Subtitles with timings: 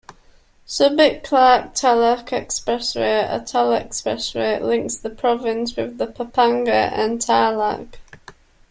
[0.65, 7.99] Subic-Clark-Tarlac Expressway, a toll expressway, links the province with the Pampanga and Tarlac.